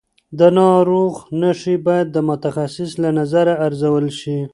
[0.39, 4.39] د ناروغ نښې باید د متخصص له نظره ارزول شي.